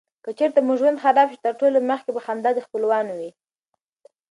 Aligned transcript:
که 0.23 0.31
چیرته 0.37 0.59
مو 0.67 0.73
ژوند 0.79 1.01
خراب 1.03 1.27
شي 1.33 1.39
تر 1.45 1.53
ټولو 1.59 1.77
مخکي 1.89 2.11
به 2.13 2.21
خندا 2.25 2.49
دې 2.55 2.61
خپلوانو 2.67 3.13
وې. 3.19 3.29